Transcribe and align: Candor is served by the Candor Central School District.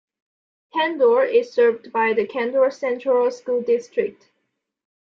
Candor 0.73 1.21
is 1.21 1.53
served 1.53 1.91
by 1.93 2.13
the 2.13 2.25
Candor 2.25 2.71
Central 2.71 3.29
School 3.29 3.61
District. 3.61 4.31